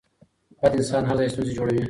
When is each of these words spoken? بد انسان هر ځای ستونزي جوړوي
بد 0.63 0.73
انسان 0.75 1.03
هر 1.05 1.15
ځای 1.19 1.29
ستونزي 1.33 1.53
جوړوي 1.57 1.79